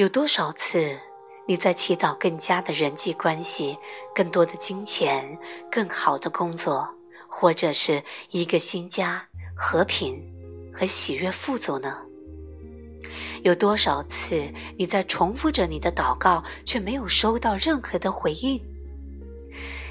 [0.00, 0.98] 有多少次，
[1.46, 3.76] 你在祈祷更加的人际关系、
[4.14, 5.38] 更多的金钱、
[5.70, 6.88] 更好的工作，
[7.28, 9.22] 或者是一个新家、
[9.54, 10.18] 和平
[10.72, 11.98] 和喜悦富足呢？
[13.42, 18.58] 有多少次你在重复着你的祷告，却没有收到任何的回应？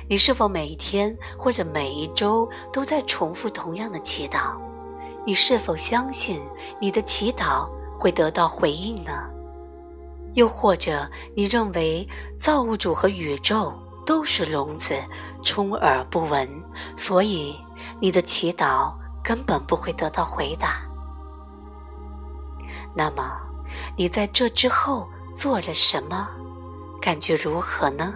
[0.09, 4.59] 你是否每一天或者每一周都在重复同样的祈祷？
[5.23, 6.41] 你是否相信
[6.81, 7.69] 你的祈祷
[7.99, 9.29] 会得到回应呢？
[10.33, 12.07] 又或者你认为
[12.39, 13.73] 造物主和宇宙
[14.05, 14.95] 都是聋子，
[15.43, 16.47] 充耳不闻，
[16.95, 17.55] 所以
[17.99, 20.81] 你的祈祷根本不会得到回答？
[22.93, 23.39] 那么，
[23.95, 26.27] 你在这之后做了什么？
[27.01, 28.13] 感觉如何呢？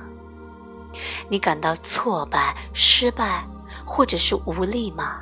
[1.29, 3.47] 你感到挫败、失败，
[3.85, 5.21] 或者是无力吗？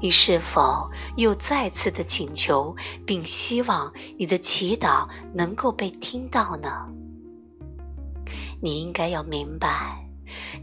[0.00, 6.88] 你是否又再次的请求，并希望你的祈祷能够被听到呢？
[8.62, 10.08] 你应该要明白，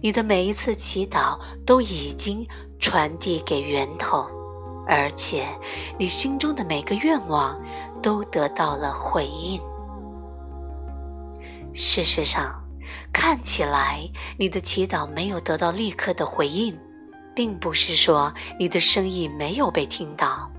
[0.01, 2.47] 你的每一次祈祷都已经
[2.79, 4.27] 传递给源头。
[4.87, 5.45] 而且，
[5.99, 7.61] 你心中的每个愿望
[8.01, 9.59] 都得到了回应。
[11.73, 12.63] 事实上，
[13.11, 16.79] 看起来你的祈祷没有得到立刻的回应，
[17.37, 20.51] 并不是说你的声音没有被听到，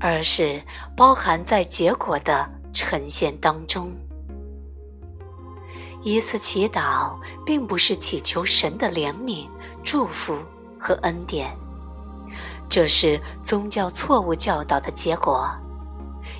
[0.00, 0.60] 而是
[0.96, 3.92] 包含在结果的呈现当中。
[6.02, 7.16] 一次祈祷
[7.46, 9.46] 并不是祈求神的怜悯、
[9.84, 10.36] 祝福
[10.76, 11.56] 和恩典。
[12.68, 15.48] 这是宗教错误教导的结果。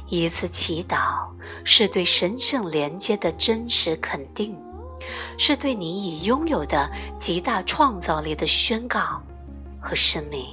[0.08, 1.24] 一次祈祷
[1.62, 4.60] 是对神圣连接的真实肯定，
[5.38, 9.22] 是对你已拥有的极大创造力的宣告
[9.80, 10.44] 和生命。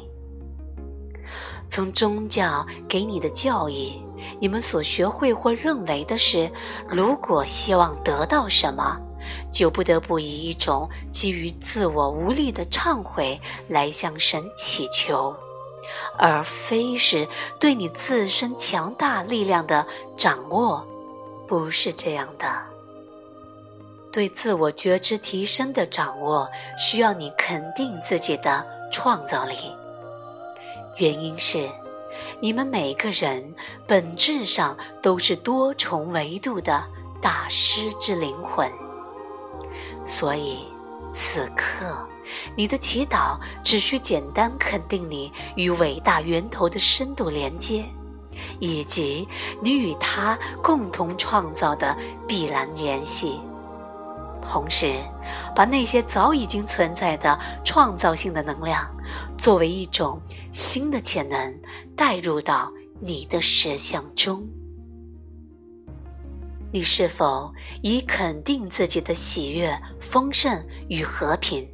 [1.68, 4.02] 从宗教给你的教义，
[4.40, 6.52] 你们所学会或认为的是，
[6.88, 9.00] 如果希望得到什么，
[9.52, 15.36] 就不得不以一种基于自我无力的忏悔来向神祈求。
[16.18, 17.28] 而非是
[17.60, 19.86] 对你自身强大力量的
[20.18, 20.86] 掌握，
[21.48, 22.48] 不是这样的。
[24.12, 29.56] 对自我觉知提升的掌握，需要你肯定自己的创造力。
[30.98, 31.70] 原因是，
[32.40, 33.54] 你们每个人
[33.86, 36.84] 本质上都是多重维度的
[37.22, 38.72] 大师之灵魂，
[40.06, 40.60] 所以
[41.14, 42.08] 此刻。
[42.56, 47.86] 你的祈祷只需简单肯定你与伟大源头的深度连接，
[48.60, 49.28] 以及
[49.62, 51.96] 你与他共同创造的
[52.28, 53.40] 必然联系，
[54.46, 55.04] 同时
[55.56, 58.90] 把那些早已经存在的创造性的能量，
[59.38, 61.60] 作为一种新的潜能
[61.96, 64.48] 带入到你的实相中。
[66.72, 71.68] 你是否已肯定自己的喜悦、丰盛与和平？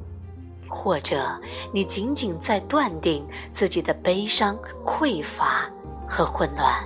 [0.68, 1.38] 或者
[1.72, 5.70] 你仅仅在断定自己的悲伤、匮乏
[6.08, 6.82] 和混乱。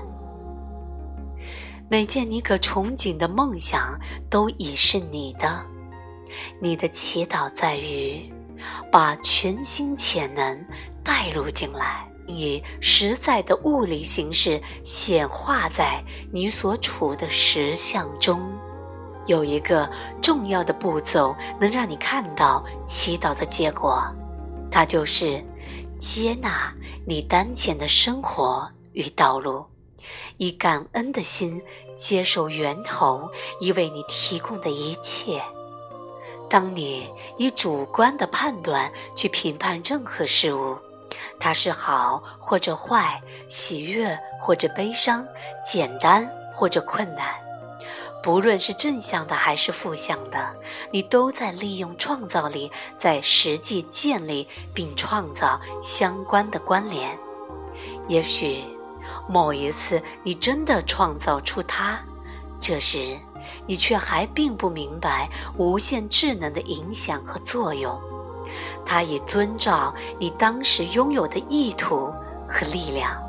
[1.88, 3.97] 每件你可憧憬的梦想
[4.28, 5.64] 都已是你的。
[6.60, 8.32] 你的祈祷在于
[8.91, 10.64] 把全新潜能
[11.04, 18.41] 带入进来，以实在的物理形式显化在你所处的实相中。
[19.26, 19.91] 有一个
[20.22, 24.03] 重要的步骤能让你看到祈祷的结果，
[24.70, 25.44] 它就是
[25.98, 26.72] 接纳
[27.04, 29.65] 你当前的生活与道路，
[30.36, 31.60] 以感恩的心
[31.97, 33.28] 接受源头
[33.60, 35.42] 已为你提供的一切。
[36.48, 40.76] 当你以主观的判断去评判任何事物，
[41.38, 45.26] 它是好或者坏，喜悦或者悲伤，
[45.64, 47.34] 简单或者困难。
[48.22, 50.54] 不论是正向的还是负向的，
[50.90, 57.16] 你都在利用创造力在实际建立并创造相关的关联。
[58.08, 58.64] 也许
[59.28, 62.00] 某一次你真的创造出它，
[62.60, 63.16] 这时
[63.66, 67.98] 你却还并不明白无限智能的影响和作用。
[68.84, 72.12] 它已遵照你当时拥有的意图
[72.48, 73.21] 和力量。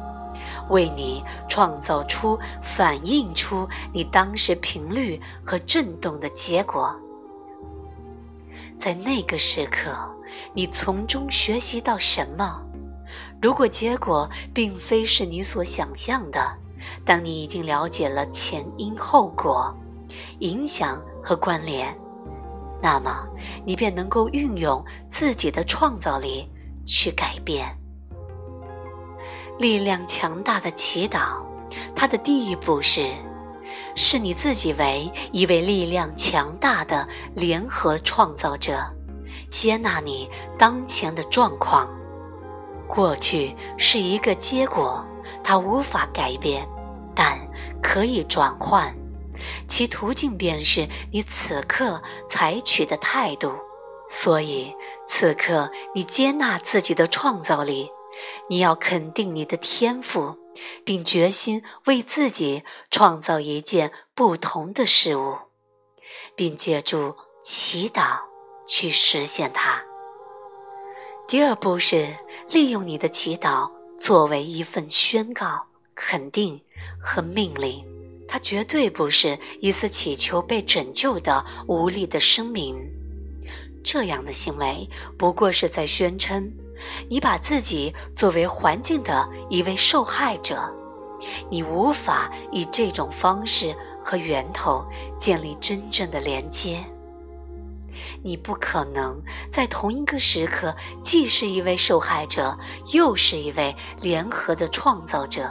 [0.70, 6.94] 为你创造出、反映出你当时频率和震动的结果，
[8.78, 9.96] 在那个时刻，
[10.54, 12.62] 你从中学习到什么？
[13.42, 16.58] 如果结果并非是你所想象的，
[17.06, 19.74] 当你已经了解了前因后果、
[20.40, 21.96] 影响和关联，
[22.82, 23.28] 那么
[23.66, 26.50] 你便能够运用自己的创造力
[26.86, 27.78] 去改变。
[29.60, 31.42] 力量强大的祈祷，
[31.96, 33.12] 它的第一步是
[33.96, 38.86] 视你自己为一位力量强大的联合创造者，
[39.50, 41.88] 接纳你当前的状况。
[42.88, 45.04] 过去是一个结果，
[45.44, 46.66] 它无法改变，
[47.16, 47.38] 但
[47.82, 48.96] 可以转换，
[49.68, 53.54] 其途径便是你此刻采取的态度。
[54.10, 54.74] 所以，
[55.08, 57.90] 此刻你接纳自己的创造力，
[58.50, 60.38] 你要肯定你的天赋。
[60.84, 65.36] 并决心为自己创造一件不同的事物，
[66.36, 68.22] 并借助祈祷
[68.66, 69.84] 去实现它。
[71.28, 72.08] 第二步是
[72.50, 73.70] 利用你的祈祷
[74.00, 76.60] 作为一份宣告、肯定
[77.00, 77.86] 和命令，
[78.28, 82.92] 它绝对不是一次祈求被拯救的无力的声明。
[83.84, 86.52] 这样的行为不过是在宣称。
[87.10, 90.72] 你把自己作为环境的一位受害者，
[91.50, 93.76] 你无法以这种方式
[94.06, 94.86] 和源头
[95.18, 96.86] 建立真正的连接。
[98.22, 99.20] 你不可能
[99.52, 102.56] 在同一个时刻既是一位受害者，
[102.94, 105.50] 又是一位联合的创造者。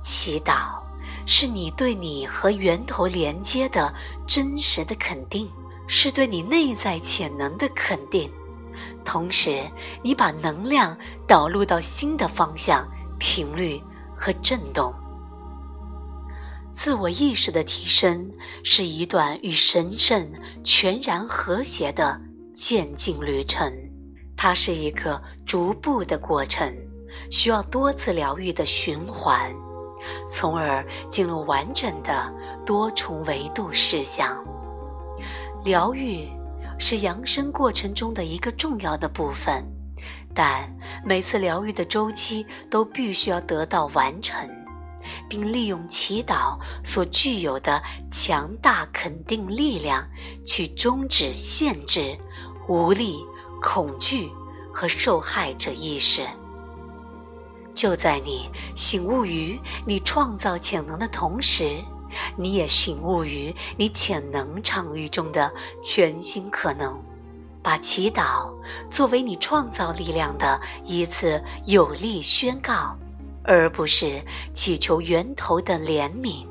[0.00, 0.80] 祈祷
[1.26, 3.92] 是你对你和源头连接的
[4.26, 5.48] 真实的肯定，
[5.86, 8.30] 是对你内在潜能的肯定。
[9.04, 9.70] 同时，
[10.02, 12.88] 你把能量导入到新的方向、
[13.18, 13.80] 频率
[14.16, 14.92] 和振动。
[16.72, 18.28] 自我意识的提升
[18.64, 20.28] 是一段与神圣
[20.64, 22.20] 全然和谐的
[22.52, 23.72] 渐进旅程，
[24.36, 26.74] 它是一个逐步的过程，
[27.30, 29.54] 需要多次疗愈的循环，
[30.28, 32.32] 从而进入完整的
[32.64, 34.36] 多重维度实相。
[35.64, 36.28] 疗愈。
[36.76, 39.64] 是扬升过程中的一个重要的部分，
[40.34, 40.68] 但
[41.04, 44.50] 每次疗愈的周期都必须要得到完成，
[45.28, 47.80] 并利用祈祷所具有的
[48.10, 50.04] 强大肯定力量
[50.44, 52.18] 去终止限制、
[52.66, 53.24] 无力、
[53.62, 54.28] 恐惧
[54.72, 56.26] 和受害者意识。
[57.74, 61.82] 就在你醒悟于你创造潜能的同时。
[62.36, 66.96] 你也醒悟于你潜能场域中的全新可能，
[67.60, 68.54] 把祈祷
[68.88, 72.96] 作为你创造力量的一次有力宣告，
[73.42, 74.22] 而不是
[74.52, 76.46] 祈求源头的怜悯。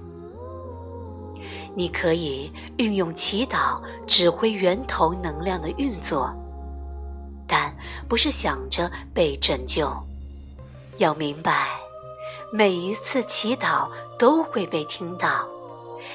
[1.76, 6.30] 你可以运用祈祷指挥源头能量的运作，
[7.48, 7.74] 但
[8.10, 9.90] 不是想着被拯救。
[10.98, 11.80] 要明白，
[12.52, 15.48] 每一次祈祷都会被听到。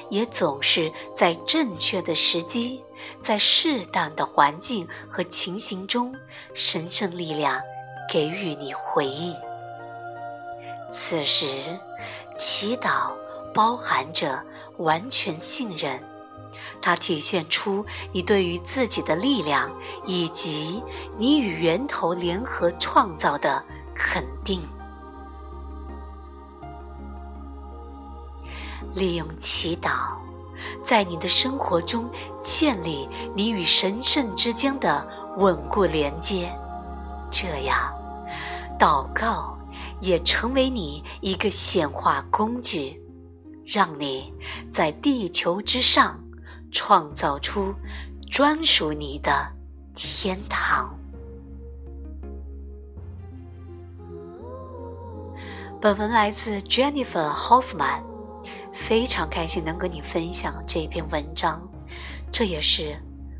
[0.09, 2.83] 也总是在正确的时机，
[3.21, 6.15] 在适当的环境和情形中，
[6.53, 7.59] 神圣力量
[8.07, 9.35] 给予你回应。
[10.91, 11.79] 此时，
[12.37, 13.11] 祈祷
[13.51, 14.43] 包含着
[14.77, 15.99] 完全信任，
[16.81, 19.71] 它体现出你对于自己的力量
[20.05, 20.83] 以及
[21.17, 23.63] 你与源头联合创造的
[23.99, 24.61] 肯定。
[28.95, 30.17] 利用祈祷，
[30.83, 32.09] 在你的生活中
[32.41, 35.07] 建立你与神圣之间的
[35.37, 36.51] 稳固连接，
[37.29, 37.93] 这样，
[38.79, 39.55] 祷告
[39.99, 42.99] 也成为你一个显化工具，
[43.65, 44.33] 让你
[44.73, 46.19] 在地球之上
[46.71, 47.75] 创造出
[48.31, 49.53] 专属你的
[49.93, 50.98] 天堂。
[55.81, 58.03] 本文来自 Jennifer Hoffman。
[58.71, 61.61] 非常开心能跟你分享这篇文章，
[62.31, 62.97] 这也是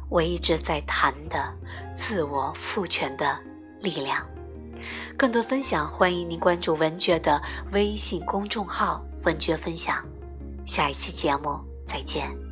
[0.10, 1.54] 我一直在谈的
[1.96, 3.40] 自我赋权的
[3.80, 4.26] 力量。
[5.18, 7.42] 更多分享，欢迎您关注文觉的
[7.72, 10.04] 微信公众号“文觉分享”。
[10.66, 12.49] 下一期节目再见。